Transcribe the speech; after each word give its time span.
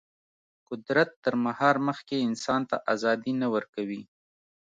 قدرت 0.69 1.09
تر 1.23 1.33
مهار 1.45 1.75
مخکې 1.87 2.15
انسان 2.27 2.61
ته 2.69 2.77
ازادي 2.93 3.33
نه 3.41 3.47
ورکوي. 3.53 4.01